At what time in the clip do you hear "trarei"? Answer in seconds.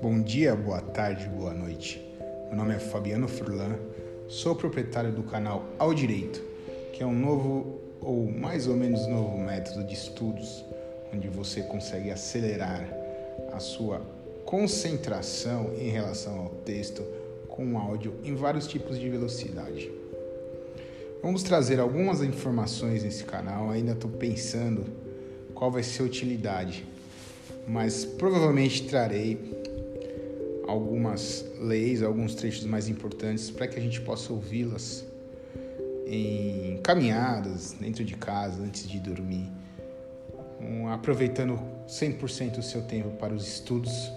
28.86-29.58